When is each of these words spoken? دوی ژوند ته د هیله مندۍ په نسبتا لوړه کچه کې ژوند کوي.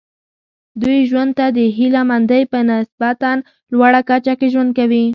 دوی 0.81 0.99
ژوند 1.09 1.31
ته 1.37 1.45
د 1.57 1.59
هیله 1.77 2.01
مندۍ 2.09 2.43
په 2.51 2.59
نسبتا 2.69 3.31
لوړه 3.71 4.01
کچه 4.09 4.33
کې 4.39 4.47
ژوند 4.53 4.71
کوي. 4.77 5.05